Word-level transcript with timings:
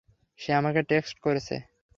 সে 0.39 0.51
আমাকে 0.53 0.81
টেক্সট 0.83 1.17
করেছে। 1.19 1.55